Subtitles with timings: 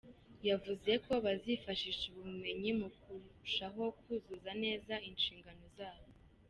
[0.49, 6.09] Yavuze ko bazifashisha ubu bumenyi mu kurushaho kuzuza neza inshingano zabo.